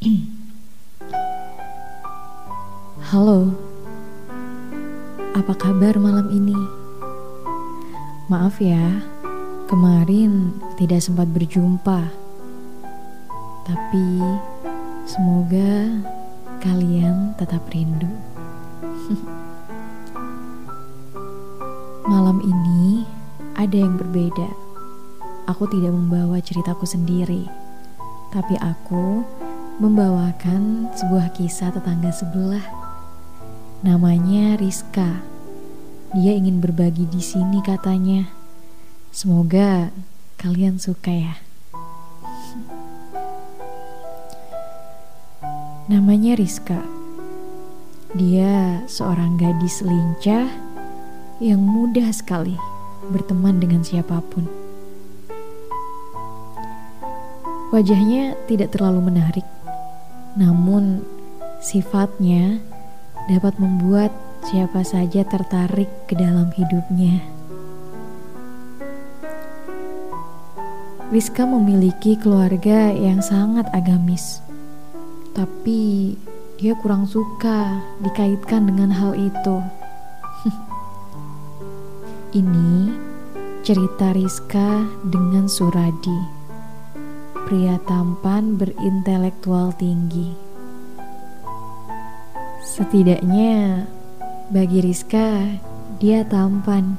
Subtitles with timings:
[3.12, 3.52] Halo,
[5.36, 6.56] apa kabar malam ini?
[8.32, 9.04] Maaf ya,
[9.68, 12.08] kemarin tidak sempat berjumpa.
[13.68, 14.24] Tapi
[15.04, 15.92] semoga
[16.64, 18.08] kalian tetap rindu.
[22.08, 23.04] malam ini
[23.52, 24.48] ada yang berbeda.
[25.44, 27.44] Aku tidak membawa ceritaku sendiri,
[28.32, 29.28] tapi aku
[29.80, 32.60] membawakan sebuah kisah tetangga sebelah.
[33.80, 35.24] Namanya Rizka.
[36.12, 38.28] Dia ingin berbagi di sini katanya.
[39.08, 39.88] Semoga
[40.36, 41.40] kalian suka ya.
[45.90, 46.84] Namanya Rizka.
[48.12, 50.52] Dia seorang gadis lincah
[51.40, 52.60] yang mudah sekali
[53.08, 54.44] berteman dengan siapa pun.
[57.70, 59.46] Wajahnya tidak terlalu menarik,
[60.38, 61.02] namun
[61.58, 62.62] sifatnya
[63.26, 64.14] dapat membuat
[64.48, 67.20] siapa saja tertarik ke dalam hidupnya.
[71.10, 74.38] Rizka memiliki keluarga yang sangat agamis,
[75.34, 76.14] tapi
[76.62, 79.56] dia kurang suka dikaitkan dengan hal itu.
[82.40, 82.94] Ini
[83.66, 86.39] cerita Rizka dengan Suradi
[87.50, 90.38] pria tampan berintelektual tinggi.
[92.62, 93.90] Setidaknya
[94.54, 95.58] bagi Rizka
[95.98, 96.94] dia tampan,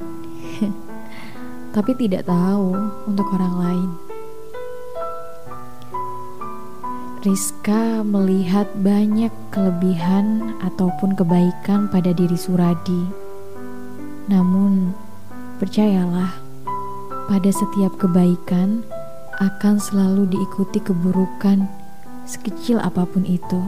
[1.74, 2.76] tapi tidak tahu
[3.08, 3.90] untuk orang lain.
[7.24, 13.08] Rizka melihat banyak kelebihan ataupun kebaikan pada diri Suradi.
[14.28, 14.92] Namun,
[15.56, 16.36] percayalah,
[17.32, 18.84] pada setiap kebaikan
[19.42, 21.66] akan selalu diikuti keburukan
[22.22, 23.58] sekecil apa pun itu,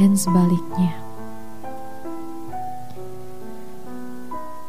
[0.00, 0.96] dan sebaliknya.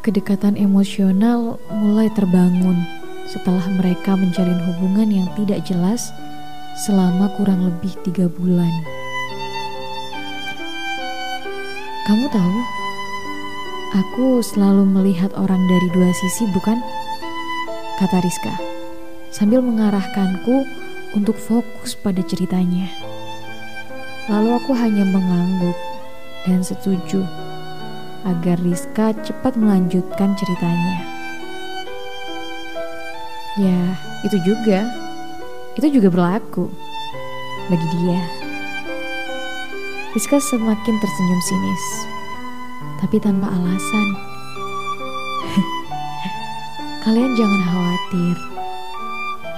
[0.04, 2.84] Kedekatan emosional mulai terbangun
[3.32, 6.12] setelah mereka menjalin hubungan yang tidak jelas
[6.84, 8.72] selama kurang lebih tiga bulan.
[12.04, 12.58] Kamu tahu,
[13.96, 16.76] aku selalu melihat orang dari dua sisi, bukan?
[18.00, 18.69] Kata Rizka
[19.30, 20.66] sambil mengarahkanku
[21.14, 22.90] untuk fokus pada ceritanya.
[24.30, 25.78] Lalu aku hanya mengangguk
[26.46, 27.22] dan setuju
[28.26, 30.98] agar Rizka cepat melanjutkan ceritanya.
[33.58, 33.80] Ya,
[34.26, 34.86] itu juga.
[35.78, 36.68] Itu juga berlaku
[37.70, 38.20] bagi dia.
[40.10, 41.86] Rizka semakin tersenyum sinis,
[42.98, 44.08] tapi tanpa alasan.
[47.06, 48.59] Kalian jangan khawatir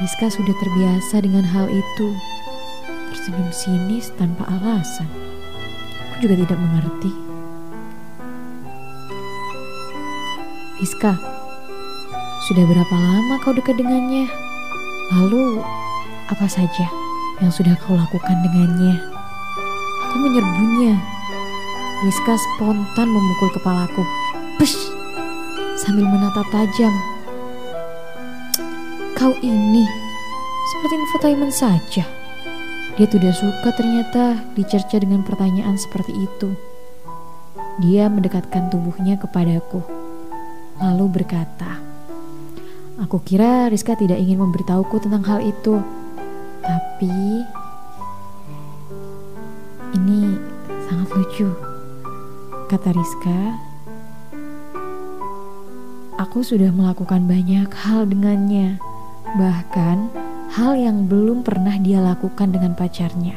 [0.01, 2.17] Rizka sudah terbiasa dengan hal itu.
[3.13, 5.05] Tersenyum sinis tanpa alasan.
[6.17, 7.13] Aku juga tidak mengerti.
[10.81, 11.13] Rizka,
[12.49, 14.33] sudah berapa lama kau dekat dengannya?
[15.13, 15.61] Lalu,
[16.33, 16.89] apa saja
[17.45, 18.97] yang sudah kau lakukan dengannya?
[20.09, 20.97] Aku menyerbunya.
[22.03, 24.03] Rizka spontan memukul kepalaku.
[24.57, 24.89] Pesh!
[25.77, 27.12] Sambil menatap tajam
[29.23, 29.87] Kau ini
[30.67, 32.03] seperti infotainment saja.
[32.99, 36.51] Dia tidak suka ternyata dicerca dengan pertanyaan seperti itu.
[37.79, 39.79] Dia mendekatkan tubuhnya kepadaku,
[40.83, 41.79] lalu berkata,
[42.99, 45.79] Aku kira Rizka tidak ingin memberitahuku tentang hal itu,
[46.59, 47.47] tapi
[50.03, 50.35] ini
[50.91, 51.47] sangat lucu,
[52.67, 53.39] kata Rizka.
[56.19, 58.83] Aku sudah melakukan banyak hal dengannya
[59.33, 59.99] Bahkan
[60.53, 63.33] hal yang belum pernah dia lakukan dengan pacarnya.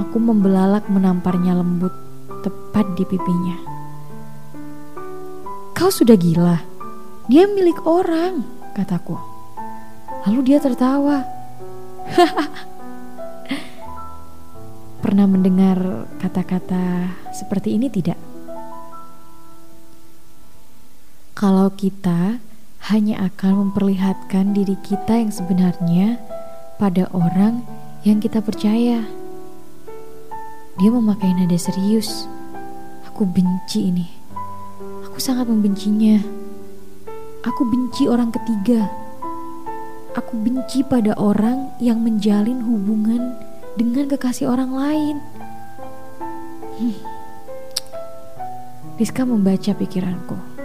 [0.00, 1.92] Aku membelalak menamparnya lembut
[2.40, 3.56] tepat di pipinya.
[5.76, 6.56] Kau sudah gila.
[7.28, 8.40] Dia milik orang,
[8.72, 9.20] kataku.
[10.24, 11.20] Lalu dia tertawa.
[15.04, 18.16] Pernah mendengar kata-kata seperti ini tidak?
[21.36, 22.40] Kalau kita
[22.92, 26.20] hanya akan memperlihatkan diri kita yang sebenarnya
[26.76, 27.64] pada orang
[28.04, 29.02] yang kita percaya.
[30.76, 32.28] Dia memakai nada serius.
[33.08, 34.06] Aku benci ini.
[35.08, 36.20] Aku sangat membencinya.
[37.42, 38.84] Aku benci orang ketiga.
[40.12, 43.36] Aku benci pada orang yang menjalin hubungan
[43.76, 45.16] dengan kekasih orang lain.
[46.76, 46.96] Hmm.
[49.00, 50.55] Rizka membaca pikiranku.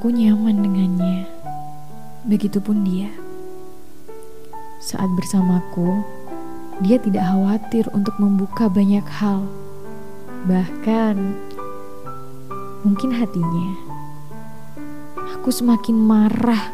[0.00, 1.28] Aku nyaman dengannya.
[2.24, 3.12] Begitupun dia.
[4.80, 6.00] Saat bersamaku,
[6.80, 9.44] dia tidak khawatir untuk membuka banyak hal.
[10.48, 11.20] Bahkan
[12.80, 13.76] mungkin hatinya.
[15.36, 16.72] Aku semakin marah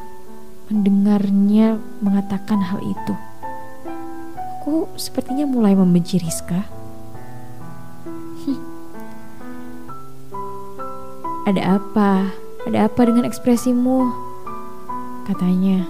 [0.71, 3.15] mendengarnya mengatakan hal itu.
[4.63, 6.63] Aku sepertinya mulai membenci Rizka.
[11.51, 12.46] Ada apa?
[12.67, 14.11] Ada apa dengan ekspresimu?
[15.23, 15.87] Katanya,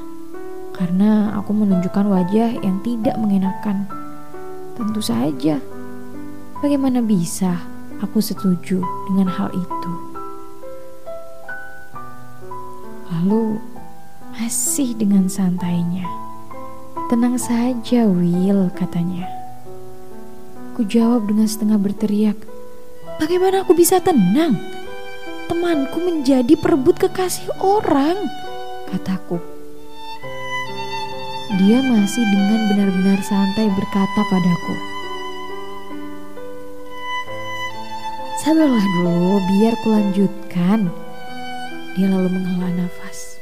[0.77, 3.89] karena aku menunjukkan wajah yang tidak mengenakan.
[4.77, 5.57] Tentu saja,
[6.61, 7.65] bagaimana bisa
[8.05, 9.93] aku setuju dengan hal itu?
[13.09, 13.57] Lalu,
[14.37, 16.05] masih dengan santainya,
[17.09, 19.25] tenang saja, Will, katanya.
[20.77, 22.37] Ku jawab dengan setengah berteriak,
[23.17, 24.76] "Bagaimana aku bisa tenang?"
[25.47, 28.19] Temanku menjadi perebut kekasih orang,
[28.91, 29.39] kataku.
[31.57, 34.77] Dia masih dengan benar-benar santai berkata padaku.
[38.43, 40.91] Sabarlah dulu, biar kulanjutkan.
[41.99, 43.39] Dia lalu menghela nafas.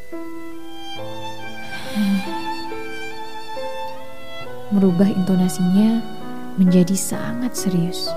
[4.72, 6.00] Merubah intonasinya
[6.56, 8.08] menjadi sangat serius.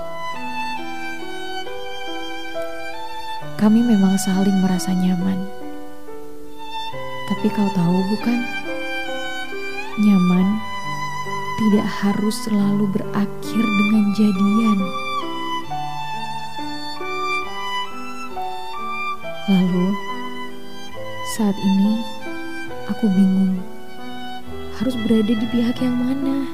[3.58, 5.34] Kami memang saling merasa nyaman.
[7.26, 8.38] Tapi kau tahu bukan?
[9.98, 10.62] Nyaman
[11.58, 14.78] tidak harus selalu berakhir dengan jadian.
[19.50, 19.86] Lalu,
[21.34, 21.98] saat ini
[22.86, 23.58] aku bingung
[24.78, 26.46] harus berada di pihak yang mana.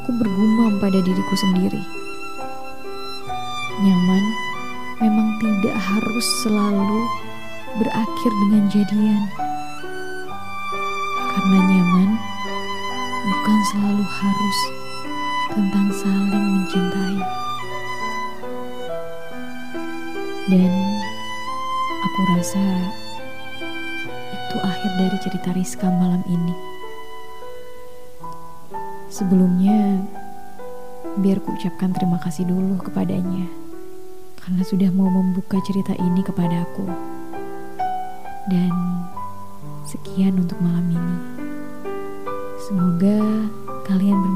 [0.00, 1.84] Aku bergumam pada diriku sendiri.
[3.84, 4.45] Nyaman
[4.96, 7.04] memang tidak harus selalu
[7.76, 9.22] berakhir dengan jadian.
[11.36, 12.10] Karena nyaman
[13.28, 14.58] bukan selalu harus
[15.52, 17.20] tentang saling mencintai.
[20.48, 20.72] Dan
[22.00, 22.64] aku rasa
[24.32, 26.56] itu akhir dari cerita Rizka malam ini.
[29.12, 30.00] Sebelumnya,
[31.20, 33.65] biar ku ucapkan terima kasih dulu kepadanya
[34.46, 36.86] karena sudah mau membuka cerita ini kepadaku.
[38.46, 38.70] Dan
[39.82, 41.18] sekian untuk malam ini.
[42.62, 43.18] Semoga
[43.90, 44.35] kalian bermimpi